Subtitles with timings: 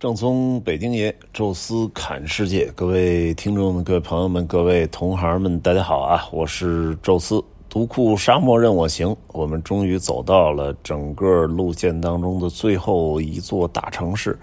[0.00, 6.26] 正宗北京爷，宙斯侃世界，各位听众、各位朋友们、各位同行们，大家好啊！
[6.32, 9.14] 我是宙斯，独库沙漠任我行。
[9.26, 14.38] 我们终于走到了整个路线当中的最后一座大城市，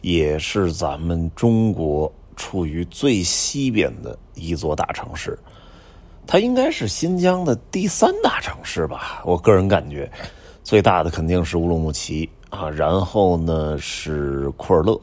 [0.00, 5.38] 也是咱们中国处于最西边的一座大城市。
[6.26, 9.22] 它应该是新疆的第三大城市吧？
[9.24, 10.10] 我个人感觉，
[10.64, 12.28] 最大的肯定是乌鲁木齐。
[12.50, 15.00] 啊，然后呢是库尔勒，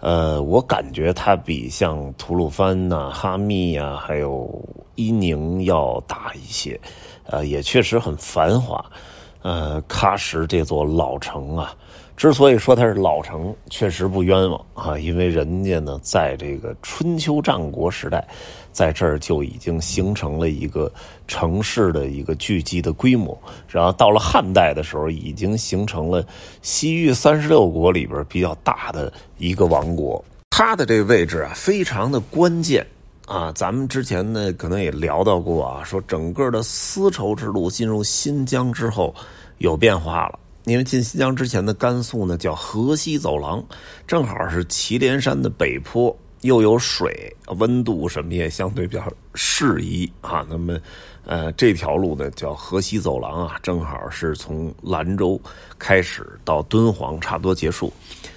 [0.00, 4.48] 呃，我感觉它比像吐鲁番呐、哈密呀，还有
[4.94, 6.78] 伊宁要大一些，
[7.24, 8.84] 呃，也确实很繁华。
[9.42, 11.72] 呃，喀什这座老城啊，
[12.16, 18.26] 之所以说它是老城，确实不冤枉啊，因为人家呢，在这个春秋战国时代。
[18.72, 20.92] 在这儿就已经形成了一个
[21.26, 23.34] 城市的一个聚集的规模，
[23.66, 26.22] 然后到了汉代的时候，已经形成了
[26.60, 30.22] 西域三十六国里边比较大的一个王国。
[30.50, 32.86] 它的这个位置啊，非常的关键
[33.24, 33.50] 啊。
[33.54, 39.14] 咱们之前呢，可能也聊到过啊，说整个的丝绸之路进入新疆之后
[39.56, 43.64] 有变化了，因为进新疆之前的甘肃呢叫河西走廊，
[44.06, 46.14] 正好是祁连山的北坡。
[46.42, 49.02] 又有水，温度什么也相对比较
[49.34, 50.46] 适宜啊。
[50.48, 50.78] 那么，
[51.24, 55.40] 呃，这条路呢叫河西走廊啊，正好是从兰州
[55.76, 57.92] 开始到敦煌，差不多结束。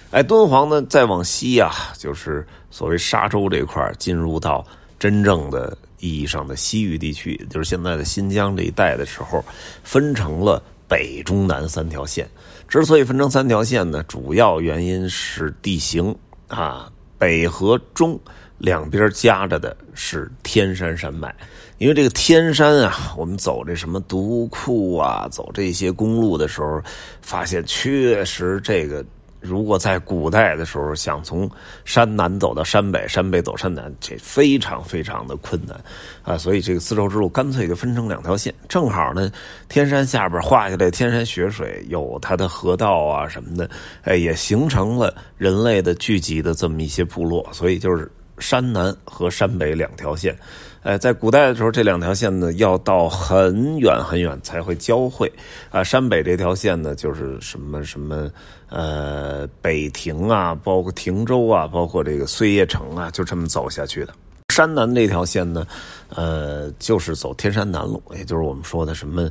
[0.09, 4.66] 哎，敦煌呢再往西呀，就是所谓沙洲这块进入到
[4.97, 9.43] 真正的意义上的西域地区，就是现在的新疆这一带的时候，
[9.83, 12.28] 分成了北、中、南三条线。
[12.68, 16.14] 之所以分成三条线呢，主要原因是地形
[16.50, 16.92] 啊。
[17.18, 18.20] 北和中
[18.58, 21.34] 两边夹着的是天山山脉，
[21.78, 26.82] 因为这个天山啊，我们走这什么独库啊，走这些公路的时候，
[27.22, 29.06] 发现确实这个。
[29.40, 31.50] 如果在古代的时候想从
[31.86, 35.80] 山南走到山北，山北走山南，这非常非常的困难
[36.23, 36.38] 啊！
[36.38, 39.32] 所以这个丝绸之路干脆就分成两条线，正好呢，
[39.70, 43.70] 天山下边画下来天山雪水，有它的河道啊什么的，
[44.04, 50.38] 哎，也形成了人类的聚集的这么一些部落，所以就是山南和山北两条线。
[50.82, 55.30] 哎，在古代的时候，这两条线呢要到很远很远才会交汇，
[55.70, 58.32] 啊，山北这条线呢就是什么什么，
[58.70, 64.14] 呃，北庭啊，包括亭州啊，包括这个碎叶城啊，就这么走下去的。
[64.54, 65.67] 山南这条线呢，
[66.16, 69.30] 呃，就是走天山南路，也就是我们说的什么，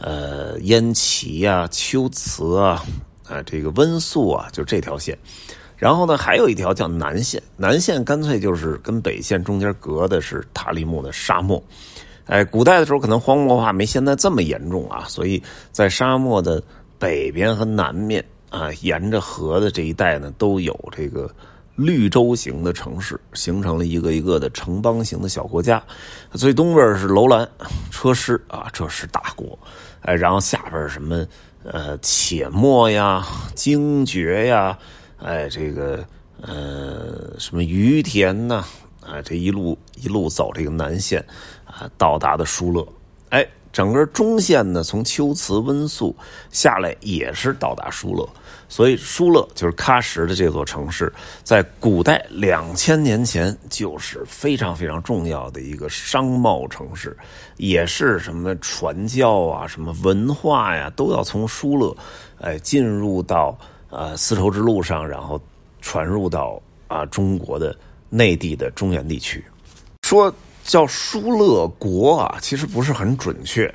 [0.00, 2.84] 呃，燕齐啊、秋瓷啊，
[3.28, 5.16] 啊，这个温宿啊，就这条线。
[5.78, 11.62] 然后呢，还有一条叫南线，南线干脆就是跟北线中间隔的是塔里木的沙漠。
[12.26, 15.40] 哎，古代的时候可能荒漠化没现在这么严重啊，所以
[15.70, 16.60] 在沙漠的
[16.98, 21.30] 北边和南面啊，沿着河的这一带呢，都有这个
[21.76, 25.80] 绿洲型的城市，形成了一个一个的城邦型的小国家。
[26.32, 27.48] 最东边是楼兰、
[27.92, 29.56] 车师啊，这是大国。
[30.00, 31.24] 哎，然后下边什么
[31.62, 33.24] 呃且末呀、
[33.54, 34.76] 精绝呀。
[35.20, 36.04] 哎，这个
[36.40, 38.64] 呃，什么于田呐？
[39.00, 41.24] 啊，这一路一路走这个南线，
[41.64, 42.86] 啊，到达的疏勒。
[43.30, 46.14] 哎，整个中线呢，从秋瓷温宿
[46.50, 48.28] 下来也是到达疏勒。
[48.68, 51.10] 所以疏勒就是喀什的这座城市，
[51.42, 57.16] 在古代两千年前就是非常非常重要的一个商贸城市，
[57.56, 61.96] 也是什么传教啊、什么文化呀，都要从疏勒
[62.40, 63.58] 哎进入到。
[63.90, 65.40] 呃，丝绸之路上，然后
[65.80, 67.76] 传入到啊中国的
[68.10, 69.44] 内地的中原地区，
[70.02, 70.32] 说
[70.64, 73.66] 叫疏勒国啊，其实不是很准确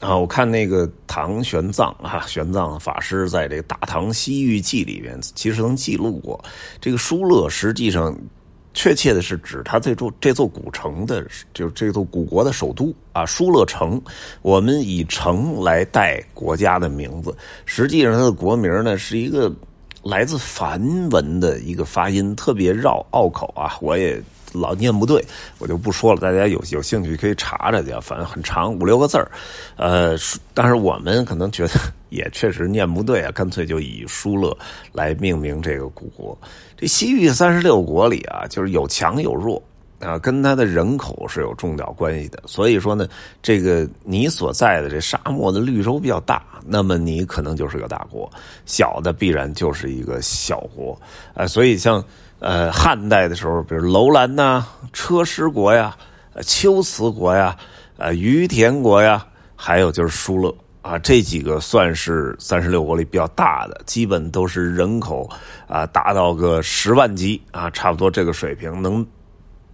[0.00, 0.16] 啊。
[0.16, 6.42] 我看那个唐玄奘啊，玄奘法师在这个《大唐西域记》里面，其实能记录过
[6.80, 8.16] 这个疏勒，实际上
[8.74, 14.00] 确切的是指它这座这座古城的，就是这座古国的首都啊，疏勒城。
[14.42, 19.52] 我们以城来代国家的名字，实际上它的国名呢是一个。
[20.02, 24.18] 来自梵文的一个发音特别绕拗口啊，我也
[24.52, 25.24] 老念不对，
[25.58, 26.20] 我就不说了。
[26.20, 29.30] 大家有有兴趣可以查查去，反正很长五六个字儿，
[29.76, 30.16] 呃，
[30.54, 31.74] 但是我们可能觉得
[32.10, 34.56] 也确实念不对啊，干脆就以疏勒
[34.92, 36.36] 来命名这个古国。
[36.76, 39.62] 这西域三十六国里啊，就是有强有弱。
[40.00, 42.42] 啊，跟它的人口是有重要关系的。
[42.46, 43.06] 所以说呢，
[43.42, 48.26] 这个你所在的这沙漠的绿洲比较大，那么你可能就是个大国；
[48.64, 50.98] 小的必然就是一个小国。
[51.34, 52.02] 啊，所以像
[52.40, 55.96] 呃汉代的时候，比如楼兰呐、车师国呀、
[56.32, 57.56] 呃龟兹国呀、
[57.96, 65.28] 呃于田国呀，还有就是疏勒啊，这几个算是三十六国里比较大的，基本都是人口
[65.68, 69.06] 啊达到个十万级啊，差不多这个水平，能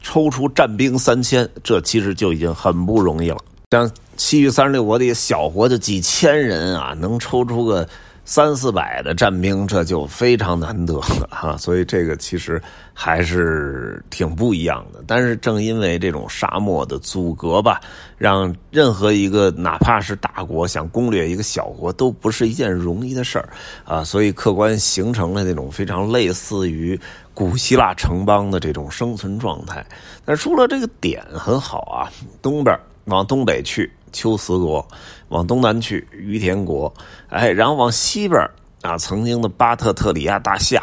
[0.02, 3.38] 抽出战兵三千，这其实就已经很不容易了。
[3.70, 7.88] 像其余三十六国的小国就几千人啊，能抽出个。
[8.28, 12.61] 三四百的战兵，这就非常难得了哈，所以这个其实
[12.93, 15.00] 还是挺不一样的。
[15.06, 17.81] 但是正因为这种沙漠的阻隔吧，
[18.19, 23.49] 让任何一个哪怕是大国想攻略一个小国都不是一件容易的事儿
[23.84, 26.99] 啊，所以客观形成了那种非常类似于
[27.32, 29.87] 古希腊城邦的这种生存状态。
[30.25, 32.11] 但是除了这个点很好啊，
[32.43, 33.88] 东边往东北去。
[34.12, 34.87] 秋瓷国，
[35.29, 36.93] 往东南去于田国，
[37.29, 38.41] 哎，然后往西边
[38.82, 40.82] 啊，曾经的巴特特里亚大夏，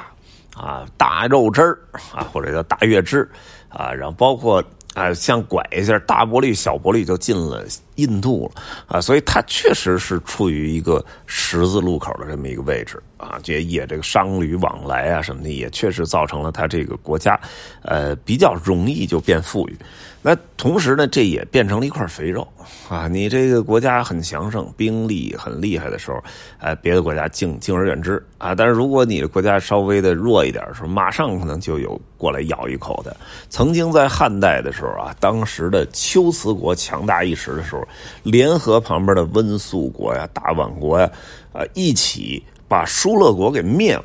[0.56, 1.80] 啊，大肉汁儿
[2.14, 3.30] 啊，或者叫大月支
[3.70, 7.64] 啊，然后包括啊，像拐一下大伯利、小伯利就进了
[7.96, 17.40] 印度了啊，所以它确实是处于一个十字路口的这么一个位置啊，这也这个商旅往来啊什么的，也确实造成了它这个国家
[17.84, 19.78] 呃比较容易就变富裕。
[20.26, 22.48] 那同时呢，这也变成了一块肥肉
[22.88, 23.10] 啊！
[23.10, 26.24] 你这个国家很强盛，兵力很厉害的时候，
[26.60, 28.56] 哎，别的国家敬敬而远之啊。
[28.56, 33.14] 但是如果你的国家稍微的弱一点的时候，马上可能就有过来咬一口的。
[33.50, 37.83] 曾经在汉代的时候啊，当时的龟兹国强大一时的时候，
[38.24, 41.10] 联合旁边的温宿国呀、大宛国呀，
[41.52, 44.04] 啊，一起把疏勒国给灭了。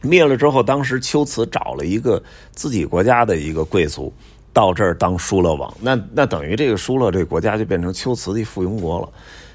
[0.00, 2.22] 灭了之后，当时龟兹找了一个
[2.52, 4.12] 自己国家的一个贵族。
[4.52, 9.08] 到这儿当疏勒王，那那等于这个疏勒这个国家就变成龟兹的附庸国了，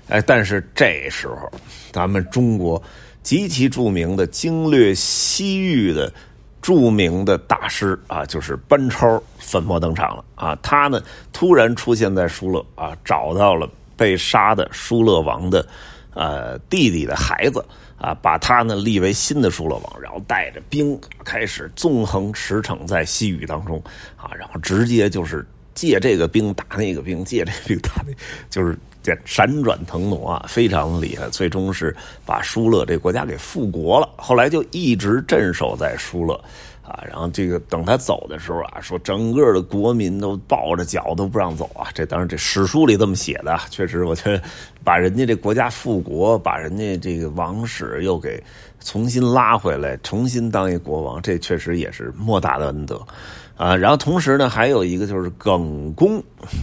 [0.10, 1.50] 哎，但是这时候，
[1.94, 2.84] 咱们中国
[3.24, 6.12] 极其著名的经略西域的
[6.62, 11.02] 著名的大师啊，就是班超粉墨登场了啊，他呢
[11.32, 15.66] 突然出现在疏勒啊，找到了被杀的疏勒王的
[16.14, 17.64] 呃弟弟的孩子。
[18.02, 23.78] 啊，把他呢立为新的疏勒王，然后带着兵开始纵横驰骋在西域当中，
[24.16, 28.14] 啊，然后直接就是借这个兵打那个兵，借这个兵打那，
[28.50, 31.30] 就是这闪转腾挪啊，非常厉害。
[31.30, 36.40] 最终是把舒勒这国家给复国了，后来就一直镇守在舒勒。
[36.90, 41.88] 啊，然后这个等他走的时候啊，说整个的国民都抱着脚都不让走啊。
[41.94, 44.42] 这当然这史书里这么写的，确实我觉得
[44.84, 48.44] 把人家这国家复国，把人家这个王室又给
[48.80, 53.00] 重新拉回来，重新当一国王，这确实也是莫大的恩德
[53.56, 53.76] 啊。
[53.76, 56.18] 然后同时呢，还有一个就是耿恭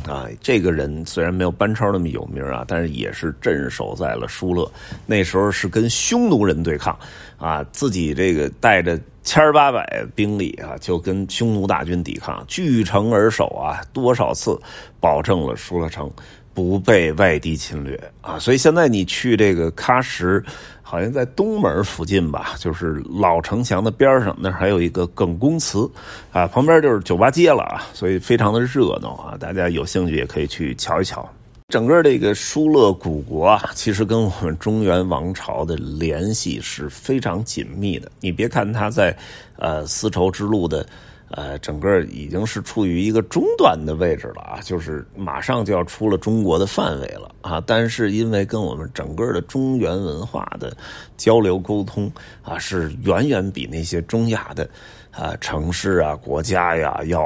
[0.09, 4.69] 啊，这个人虽然没有班超那么有名啊，但是也是镇守在了疏勒，
[5.07, 6.99] 那时候是跟匈奴人对抗
[7.39, 8.99] 啊，自己这个带着。
[9.27, 14.57] 千八百兵力啊，就跟匈奴大军抵抗，据城而守啊，多少次
[15.01, 16.09] 保证了疏勒城
[16.55, 18.39] 不被外敌侵略啊。
[18.39, 20.41] 所以现在你去这个喀什，
[20.81, 25.91] 好像在东门附近吧，就是老城墙的边上，那还有一个耿公祠
[26.31, 29.37] 啊，旁边就是酒吧街了啊，所以非常的热闹啊。
[29.37, 31.29] 大家有兴趣也可以去瞧一瞧。
[31.69, 38.09] 整个这个疏勒古国啊，其实跟我们中原王朝的联系是非常紧密的。
[38.21, 39.17] 你别看它在，
[39.57, 40.87] 呃，丝绸之路的，
[41.29, 47.61] 呃，整个已经是处于一个中段的位置了啊，就是马上就要出了中国的范围了啊。
[47.67, 50.73] 但是因为跟我们整个的中原文化的
[51.17, 52.09] 交流沟通
[52.45, 54.71] 啊，是远远比那些中亚的。
[55.17, 57.23] 啊，城市啊，国家呀，要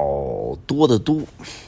[0.65, 1.21] 多得多，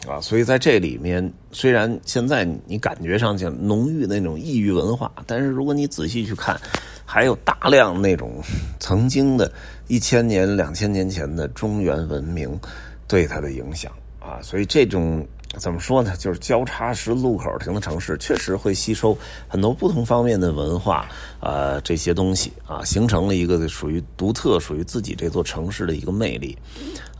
[0.06, 6.56] 啊，所以在这里面，虽然现在你感觉上去浓郁那种异域文化，但是如果你仔细去看，
[7.04, 8.40] 还有大量那种
[8.78, 9.50] 曾经的
[9.88, 12.56] 一千年、两千年前的中原文明
[13.08, 15.26] 对它的影响啊，所以这种。
[15.58, 16.16] 怎么说呢？
[16.16, 19.16] 就是交叉式路口型的城市，确实会吸收
[19.46, 21.06] 很多不同方面的文化，
[21.40, 26.56] 呃，这些东西啊，形成了一个属于独特、属于自己这座城市的一个魅力。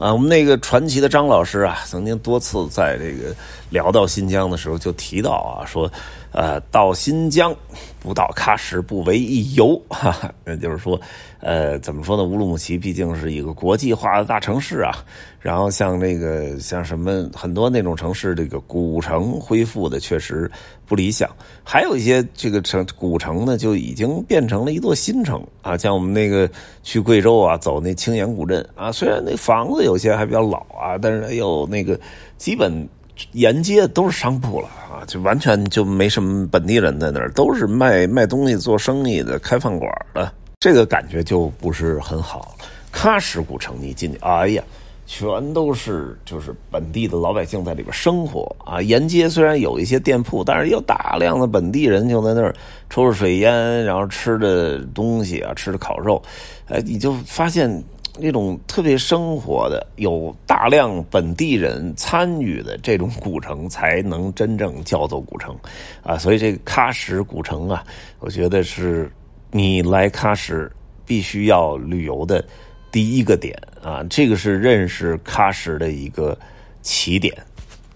[0.02, 3.32] 啊，我们那个传奇的张老师啊，曾经多次在这个
[3.70, 5.88] 聊到新疆的时候，就提到啊，说。
[6.34, 7.54] 呃，到新疆
[8.00, 10.98] 不到喀什不为一游，哈，那就是说，
[11.40, 12.24] 呃，怎么说呢？
[12.24, 15.04] 乌鲁木齐毕竟是一个国际化的大城市啊。
[15.40, 20.50] 然后像那个像什么很多那种城市，这个古城恢复的确实
[20.86, 21.28] 不理想。
[21.62, 25.76] 还有一些这个城古城呢，就已经变成了一座新城啊。
[25.76, 26.48] 像我们那个
[26.82, 31.98] 去贵州啊，走那青岩古镇啊，虽然那房子有有些还比较老啊，但是有那个
[32.36, 32.88] 基本。
[33.32, 42.56] 沿街都是商铺了啊，就完全就没什么本地人在那儿，都是卖卖东西、做生意的、开饭馆的，这个感觉就不是很好。
[42.92, 44.64] 喀什古城你进去，哎呀，
[45.06, 48.80] 全都是就是本地的老百姓在里边生活啊。
[48.80, 52.52] 沿街虽然有一些店铺，但是有大量的本地人就在那儿
[52.88, 56.20] 抽着水烟，然后吃的东西啊，吃的烤肉，
[56.66, 57.70] 哎，你就发现。
[58.18, 65.56] 那种特别生活的、有大量本地人参与的这种古城，才能真正叫做古城
[66.02, 66.18] 啊！
[66.18, 67.82] 所以这个喀什古城啊，
[68.20, 69.10] 我觉得是
[69.50, 70.70] 你来喀什
[71.06, 72.44] 必须要旅游的
[72.90, 74.04] 第一个点啊！
[74.10, 76.38] 这个是认识喀什的一个
[76.82, 77.34] 起点。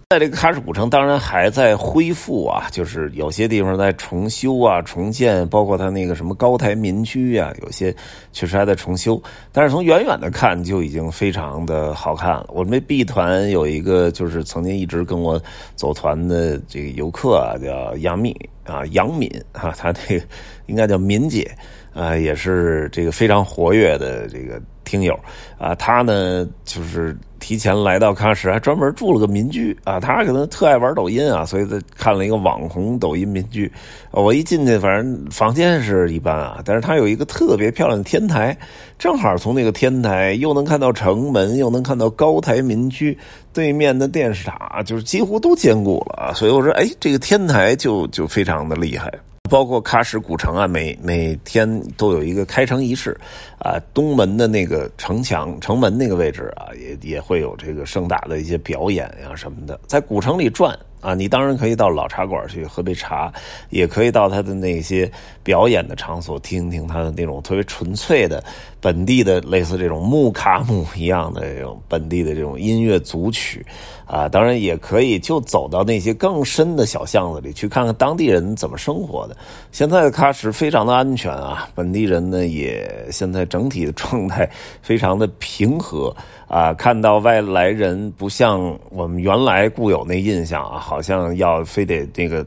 [0.08, 7.92] 在这个喀什古城，当然还在恢复啊，就是有些地方在重修啊、重建，包括它那个什么高台民居啊，有些
[8.30, 9.20] 确实还在重修。
[9.50, 12.46] 但是从远远的看，就已经非常的好看了。
[12.50, 15.42] 我们 B 团有一个就是曾经一直跟我
[15.75, 18.32] 走团的这个游客啊，叫杨敏
[18.62, 20.25] 啊，杨敏啊，他这个
[20.66, 21.50] 应该叫敏姐
[21.92, 24.62] 啊，也是这个非常活跃的这个。
[24.87, 25.19] 听友
[25.59, 30.00] 啊，他呢就是提前来到喀什，还专门住了个民居啊。
[30.00, 33.71] 他可能特爱玩抖音啊，所以他看了一个网红抖音民居。
[34.12, 38.57] 我一进去，反正房间是一般啊，但是他有一个特别漂亮的天台，
[38.99, 43.19] 正好从那个天台又能看到城门，又能看到高台民居
[43.52, 46.33] 对面的电视塔，就是几乎都兼顾了。
[46.35, 49.12] 所以我说，哎，这个天台就就非常的厉害。
[49.46, 53.16] 包括喀什古城啊，每每天都有一个开城仪式，
[53.58, 60.78] 啊，东门的那个城墙、城门那个位置啊，也也会有这个盛大的一些表演呀什么的，在古城里转。
[61.06, 63.32] 啊，你当然可以到老茶馆去喝杯茶，
[63.70, 65.08] 也可以到他的那些
[65.44, 68.42] 表演的场所听听他的那种特别纯粹的
[68.80, 73.64] 本地的类似这种木卡姆一样的这种本地的这种音乐组曲
[74.04, 74.28] 啊。
[74.28, 79.36] 当然也可以就走到那些更深的小巷子里去看看当地人怎么生活的。
[79.70, 84.50] 现在的喀什非常的安全啊，本地人呢也现在整体的状态
[84.82, 86.12] 非常的平和。
[86.48, 92.44] 啊，看到外来人不像我们原来固有那印象啊，好好像要非得那个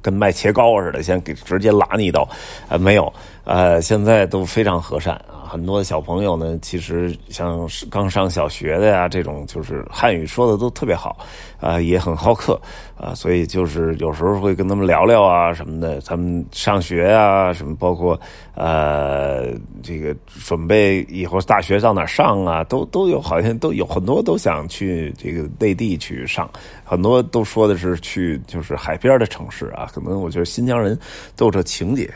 [0.00, 2.28] 跟卖切糕似的，先给直接拉你一刀，
[2.68, 3.12] 啊，没有，
[3.44, 5.46] 呃，现在都非常和善啊。
[5.48, 11.16] 很多小朋友呢，其实像刚上小学的呀，这种就是汉语说的都特别好，
[11.60, 12.60] 啊，也很好客
[12.98, 18.18] 啊，所以就是有时候会跟他们聊聊啊什么的，他们上学啊什么，包括
[18.54, 19.48] 呃
[19.82, 26.50] 这个准备以后大学上哪上啊，都都有好像都有很多都想去这个内地去上，
[26.92, 30.98] 很多都说的是去就是海边的城市啊，可能我觉得新疆人
[31.34, 32.12] 都有这情节。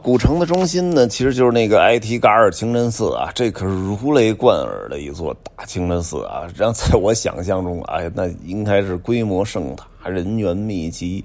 [0.00, 6.48] 古城的中心呢，其实就是那个艾提嘎尔清真寺啊，这可是如雷贯耳的一座大清真寺啊。
[6.56, 11.22] 然后在我想象中，哎，那应该是规模盛大、人员密集，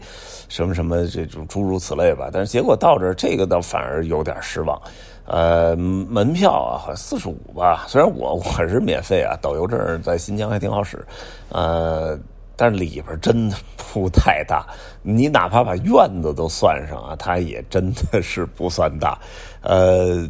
[0.50, 2.30] 什么什么这种诸如此类吧。
[2.34, 4.78] 但是结果到这儿，这个倒反而有点失望。
[5.24, 7.86] 呃，门票啊，好像四十五吧。
[7.88, 11.02] 虽然我我是免费啊，导游证在新疆还挺好使，
[11.48, 12.20] 呃。
[12.62, 14.68] 但是里边真的不太大，
[15.02, 19.18] 你哪怕把院子都算上啊，它也真的是不算大。
[19.62, 20.28] 呃，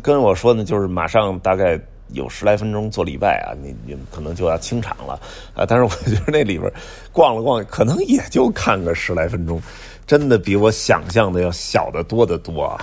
[0.00, 1.76] 跟我说呢，就是马上大概
[2.10, 5.20] 有十来分钟做礼拜啊，你你可能就要清场了
[5.56, 5.66] 啊。
[5.66, 6.72] 但是我觉得那里边
[7.12, 9.60] 逛了逛，可能也就看个十来分钟，
[10.06, 12.78] 真的比我想象的要小得多得多啊。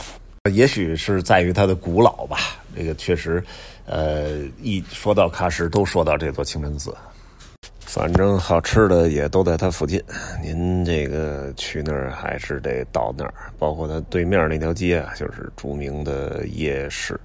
[0.52, 2.38] 也许是在于它的古老吧，
[2.76, 3.42] 这个确实，
[3.86, 6.94] 呃，一说到喀什，都说到这座清真寺。
[7.94, 10.02] 反正好吃的也都在它附近，
[10.42, 17.20] 您这个去那儿还是得到那儿，包括它对面那条街啊，就是著名的夜市，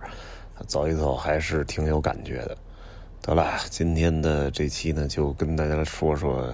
[0.66, 2.58] 走一走还是挺有感觉的。
[3.22, 6.52] 得了，今天的这期呢，就跟大家说说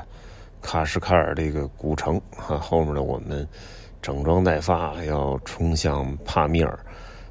[0.62, 3.48] 喀什喀尔这个古城哈，后面的我们
[4.02, 6.78] 整装待发要冲向帕米尔，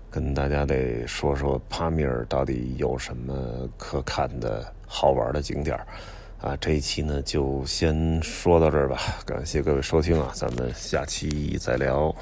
[0.10, 5.80] 跟大家得说说帕米尔到底有什么可看的好玩的景点
[6.42, 12.14] 啊，这一期呢就先说到这儿吧，感谢各位收听啊，咱们下期再聊。